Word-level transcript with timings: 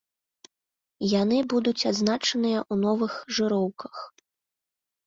Яны 1.21 1.37
будуць 1.53 1.87
адзначаныя 1.91 2.59
ў 2.71 2.75
новых 2.87 3.13
жыроўках. 3.39 3.95